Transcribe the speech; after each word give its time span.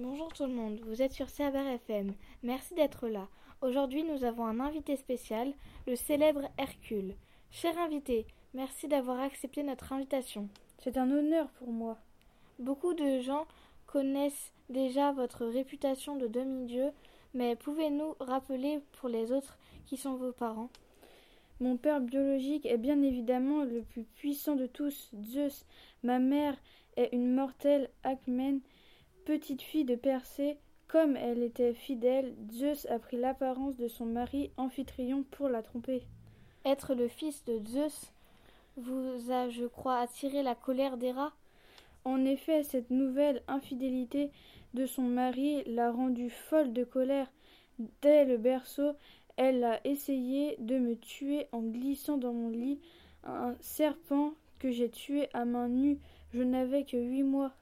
Bonjour 0.00 0.32
tout 0.32 0.46
le 0.46 0.52
monde, 0.52 0.80
vous 0.86 1.02
êtes 1.02 1.12
sur 1.12 1.28
Cerber 1.28 1.64
FM. 1.74 2.14
Merci 2.42 2.74
d'être 2.74 3.06
là. 3.06 3.28
Aujourd'hui, 3.62 4.02
nous 4.02 4.24
avons 4.24 4.44
un 4.44 4.58
invité 4.58 4.96
spécial, 4.96 5.52
le 5.86 5.94
célèbre 5.94 6.50
Hercule. 6.58 7.14
Cher 7.52 7.78
invité, 7.78 8.26
merci 8.54 8.88
d'avoir 8.88 9.20
accepté 9.20 9.62
notre 9.62 9.92
invitation. 9.92 10.48
C'est 10.80 10.98
un 10.98 11.08
honneur 11.12 11.48
pour 11.60 11.70
moi. 11.70 11.96
Beaucoup 12.58 12.92
de 12.94 13.20
gens 13.20 13.46
connaissent 13.86 14.52
déjà 14.68 15.12
votre 15.12 15.46
réputation 15.46 16.16
de 16.16 16.26
demi-dieu, 16.26 16.90
mais 17.32 17.54
pouvez-nous 17.54 18.16
rappeler 18.18 18.80
pour 18.98 19.08
les 19.08 19.30
autres 19.30 19.56
qui 19.86 19.96
sont 19.96 20.16
vos 20.16 20.32
parents? 20.32 20.70
Mon 21.60 21.76
père 21.76 22.00
biologique 22.00 22.66
est 22.66 22.78
bien 22.78 23.00
évidemment 23.00 23.62
le 23.62 23.82
plus 23.82 24.02
puissant 24.02 24.56
de 24.56 24.66
tous, 24.66 25.12
Zeus. 25.22 25.64
Ma 26.02 26.18
mère 26.18 26.56
est 26.96 27.10
une 27.12 27.32
mortelle 27.32 27.90
Acmène, 28.02 28.60
petite 29.24 29.62
fille 29.62 29.84
de 29.84 29.94
Persée. 29.94 30.58
Comme 30.86 31.16
elle 31.16 31.42
était 31.42 31.74
fidèle, 31.74 32.34
Zeus 32.52 32.86
a 32.86 32.98
pris 32.98 33.16
l'apparence 33.16 33.76
de 33.76 33.88
son 33.88 34.04
mari 34.04 34.50
Amphitryon 34.56 35.24
pour 35.30 35.48
la 35.48 35.62
tromper. 35.62 36.02
Être 36.64 36.94
le 36.94 37.08
fils 37.08 37.44
de 37.44 37.58
Zeus 37.66 38.12
vous 38.76 39.30
a, 39.30 39.48
je 39.48 39.64
crois, 39.64 39.98
attiré 39.98 40.42
la 40.42 40.54
colère 40.54 40.96
d'Héra 40.96 41.32
En 42.04 42.24
effet, 42.24 42.62
cette 42.62 42.90
nouvelle 42.90 43.42
infidélité 43.48 44.30
de 44.74 44.86
son 44.86 45.02
mari 45.02 45.64
l'a 45.66 45.90
rendue 45.90 46.30
folle 46.30 46.72
de 46.72 46.84
colère. 46.84 47.30
Dès 48.02 48.24
le 48.24 48.36
berceau, 48.36 48.92
elle 49.36 49.64
a 49.64 49.80
essayé 49.86 50.56
de 50.58 50.78
me 50.78 50.96
tuer 50.96 51.46
en 51.52 51.62
glissant 51.62 52.18
dans 52.18 52.32
mon 52.32 52.50
lit 52.50 52.78
un 53.24 53.54
serpent 53.60 54.34
que 54.58 54.70
j'ai 54.70 54.90
tué 54.90 55.28
à 55.32 55.44
main 55.44 55.68
nue. 55.68 55.98
Je 56.32 56.42
n'avais 56.42 56.84
que 56.84 56.96
huit 56.96 57.22
mois. 57.22 57.52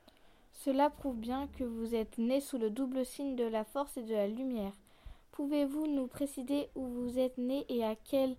Cela 0.53 0.91
prouve 0.91 1.17
bien 1.17 1.49
que 1.59 1.65
vous 1.65 1.95
êtes 1.95 2.19
né 2.19 2.41
sous 2.41 2.59
le 2.59 2.71
double 2.71 3.05
signe 3.05 3.37
de 3.37 3.45
la 3.45 3.65
force 3.65 3.97
et 3.97 4.03
de 4.03 4.15
la 4.15 4.29
lumière. 4.29 4.73
Pouvez-vous 5.33 5.87
nous 5.87 6.07
préciser 6.07 6.69
où 6.75 6.87
vous 6.87 7.19
êtes 7.19 7.39
né 7.39 7.65
et 7.69 7.85
à 7.85 7.97
quelle, 7.97 8.37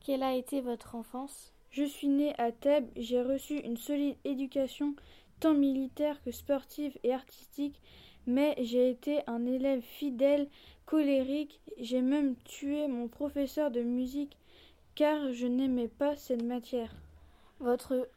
quelle 0.00 0.22
a 0.22 0.34
été 0.34 0.60
votre 0.60 0.94
enfance? 0.94 1.52
Je 1.70 1.84
suis 1.84 2.08
né 2.08 2.34
à 2.38 2.52
Thèbes, 2.52 2.88
j'ai 2.96 3.22
reçu 3.22 3.58
une 3.58 3.76
solide 3.76 4.16
éducation 4.24 4.94
tant 5.40 5.54
militaire 5.54 6.22
que 6.22 6.30
sportive 6.30 6.96
et 7.02 7.12
artistique, 7.12 7.80
mais 8.26 8.54
j'ai 8.60 8.90
été 8.90 9.20
un 9.26 9.44
élève 9.44 9.82
fidèle, 9.82 10.48
colérique, 10.86 11.60
j'ai 11.78 12.02
même 12.02 12.36
tué 12.44 12.86
mon 12.86 13.08
professeur 13.08 13.70
de 13.70 13.80
musique 13.80 14.36
car 14.94 15.32
je 15.32 15.46
n'aimais 15.46 15.88
pas 15.88 16.16
cette 16.16 16.42
matière. 16.42 16.94
Votre 17.58 18.08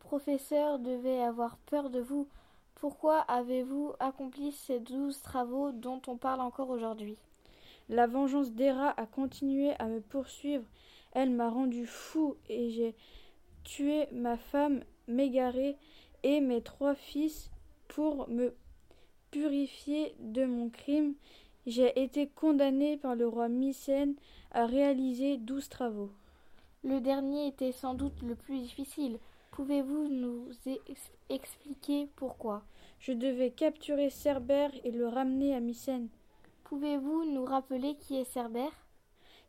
professeur 0.00 0.78
devait 0.78 1.20
avoir 1.20 1.56
peur 1.58 1.90
de 1.90 2.00
vous. 2.00 2.26
Pourquoi 2.74 3.20
avez-vous 3.20 3.92
accompli 3.98 4.52
ces 4.52 4.80
douze 4.80 5.20
travaux 5.22 5.72
dont 5.72 6.02
on 6.06 6.16
parle 6.16 6.40
encore 6.40 6.70
aujourd'hui? 6.70 7.16
La 7.88 8.06
vengeance 8.06 8.52
d'Héra 8.52 8.94
a 8.96 9.06
continué 9.06 9.72
à 9.78 9.86
me 9.86 10.00
poursuivre. 10.00 10.64
Elle 11.12 11.30
m'a 11.30 11.48
rendu 11.48 11.86
fou 11.86 12.36
et 12.48 12.70
j'ai 12.70 12.94
tué 13.62 14.06
ma 14.12 14.36
femme 14.36 14.82
Mégarée 15.06 15.76
et 16.22 16.40
mes 16.40 16.62
trois 16.62 16.94
fils 16.94 17.50
pour 17.88 18.28
me 18.28 18.54
purifier 19.30 20.14
de 20.18 20.44
mon 20.44 20.70
crime. 20.70 21.14
J'ai 21.66 22.02
été 22.02 22.26
condamné 22.28 22.96
par 22.96 23.14
le 23.14 23.26
roi 23.26 23.48
Mycène 23.48 24.14
à 24.50 24.66
réaliser 24.66 25.36
douze 25.36 25.68
travaux. 25.68 26.10
Le 26.82 27.00
dernier 27.00 27.46
était 27.46 27.72
sans 27.72 27.94
doute 27.94 28.20
le 28.22 28.34
plus 28.34 28.58
difficile. 28.58 29.18
Pouvez-vous 29.54 30.08
nous 30.08 30.48
ex 30.66 31.12
expliquer 31.28 32.08
pourquoi? 32.16 32.64
Je 32.98 33.12
devais 33.12 33.52
capturer 33.52 34.10
Cerbère 34.10 34.72
et 34.82 34.90
le 34.90 35.06
ramener 35.06 35.54
à 35.54 35.60
Mycène. 35.60 36.08
Pouvez-vous 36.64 37.24
nous 37.26 37.44
rappeler 37.44 37.94
qui 37.94 38.16
est 38.16 38.24
Cerbère? 38.24 38.72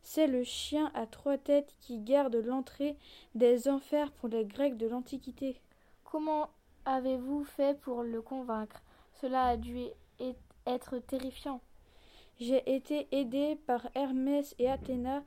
C'est 0.02 0.28
le 0.28 0.44
chien 0.44 0.92
à 0.94 1.06
trois 1.06 1.38
têtes 1.38 1.74
qui 1.80 1.98
garde 1.98 2.36
l'entrée 2.36 2.96
des 3.34 3.66
enfers 3.66 4.12
pour 4.12 4.28
les 4.28 4.44
Grecs 4.44 4.76
de 4.76 4.86
l'Antiquité. 4.86 5.60
Comment 6.04 6.50
avez-vous 6.84 7.42
fait 7.42 7.76
pour 7.80 8.04
le 8.04 8.22
convaincre? 8.22 8.84
Cela 9.20 9.46
a 9.46 9.56
dû 9.56 9.86
être 10.68 10.98
terrifiant. 10.98 11.60
J'ai 12.38 12.62
été 12.72 13.08
aidé 13.10 13.56
par 13.66 13.88
Hermès 13.96 14.54
et 14.60 14.70
Athéna 14.70 15.24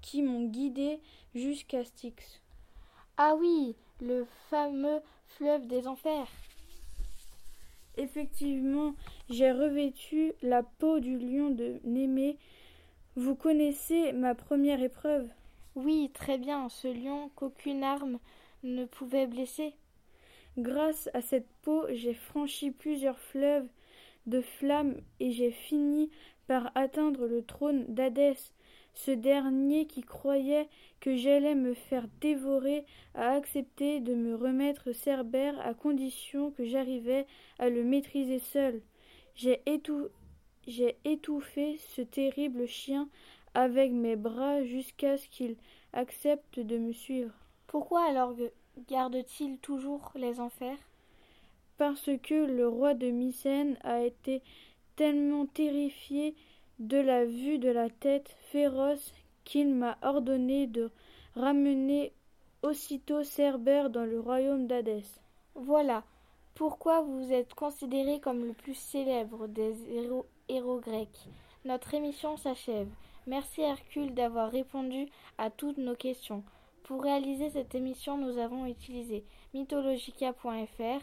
qui 0.00 0.22
m'ont 0.22 0.46
guidé 0.46 1.02
jusqu'à 1.34 1.84
Styx. 1.84 2.40
Ah 3.18 3.34
oui, 3.38 3.76
le 4.02 4.26
fameux 4.50 5.00
fleuve 5.28 5.66
des 5.66 5.86
enfers. 5.86 6.26
Effectivement, 7.96 8.94
j'ai 9.30 9.52
revêtu 9.52 10.32
la 10.42 10.62
peau 10.62 10.98
du 10.98 11.18
lion 11.18 11.50
de 11.50 11.78
Némée. 11.84 12.36
Vous 13.16 13.34
connaissez 13.34 14.12
ma 14.12 14.34
première 14.34 14.82
épreuve 14.82 15.28
Oui, 15.74 16.10
très 16.12 16.38
bien, 16.38 16.68
ce 16.68 16.88
lion 16.88 17.30
qu'aucune 17.36 17.84
arme 17.84 18.18
ne 18.62 18.84
pouvait 18.86 19.26
blesser. 19.26 19.74
Grâce 20.58 21.08
à 21.14 21.20
cette 21.20 21.48
peau, 21.62 21.84
j'ai 21.90 22.14
franchi 22.14 22.70
plusieurs 22.70 23.18
fleuves 23.18 23.68
de 24.26 24.40
flammes 24.40 24.96
et 25.20 25.30
j'ai 25.32 25.50
fini 25.50 26.10
par 26.46 26.72
atteindre 26.74 27.26
le 27.26 27.44
trône 27.44 27.84
d'Hadès. 27.88 28.36
Ce 28.94 29.10
dernier 29.10 29.86
qui 29.86 30.02
croyait 30.02 30.68
que 31.00 31.16
j'allais 31.16 31.54
me 31.54 31.74
faire 31.74 32.06
dévorer 32.20 32.84
a 33.14 33.32
accepté 33.32 34.00
de 34.00 34.14
me 34.14 34.34
remettre 34.34 34.92
Cerbère 34.92 35.58
à 35.66 35.74
condition 35.74 36.50
que 36.50 36.64
j'arrivais 36.64 37.26
à 37.58 37.68
le 37.70 37.82
maîtriser 37.84 38.38
seul. 38.38 38.82
J'ai 39.34 39.62
étou... 39.66 40.08
étouffé 41.04 41.78
ce 41.94 42.02
terrible 42.02 42.66
chien 42.66 43.08
avec 43.54 43.92
mes 43.92 44.16
bras 44.16 44.62
jusqu'à 44.62 45.16
ce 45.16 45.28
qu'il 45.28 45.56
accepte 45.92 46.60
de 46.60 46.78
me 46.78 46.92
suivre. 46.92 47.32
Pourquoi 47.66 48.04
alors 48.04 48.34
garde-t-il 48.88 49.58
toujours 49.58 50.12
les 50.14 50.40
enfers? 50.40 50.78
Parce 51.78 52.10
que 52.22 52.46
le 52.46 52.68
roi 52.68 52.94
de 52.94 53.10
Mycène 53.10 53.76
a 53.82 54.02
été 54.02 54.42
tellement 54.96 55.46
terrifié 55.46 56.34
de 56.82 56.98
la 56.98 57.24
vue 57.24 57.58
de 57.58 57.68
la 57.70 57.88
tête 57.88 58.28
féroce 58.50 59.12
qu'il 59.44 59.72
m'a 59.72 59.96
ordonné 60.02 60.66
de 60.66 60.90
ramener 61.36 62.12
aussitôt 62.62 63.22
Cerbère 63.22 63.88
dans 63.88 64.04
le 64.04 64.18
royaume 64.18 64.66
d'Hadès. 64.66 65.04
Voilà 65.54 66.02
pourquoi 66.54 67.00
vous 67.02 67.32
êtes 67.32 67.54
considéré 67.54 68.18
comme 68.18 68.44
le 68.44 68.52
plus 68.52 68.74
célèbre 68.74 69.46
des 69.46 69.74
héros, 69.94 70.26
héros 70.48 70.80
grecs. 70.80 71.28
Notre 71.64 71.94
émission 71.94 72.36
s'achève. 72.36 72.88
Merci 73.28 73.62
Hercule 73.62 74.12
d'avoir 74.12 74.50
répondu 74.50 75.06
à 75.38 75.50
toutes 75.50 75.78
nos 75.78 75.94
questions. 75.94 76.42
Pour 76.82 77.04
réaliser 77.04 77.50
cette 77.50 77.76
émission, 77.76 78.18
nous 78.18 78.38
avons 78.38 78.66
utilisé 78.66 79.24
mythologica.fr, 79.54 81.00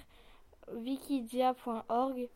wikidia.org, 0.74 2.30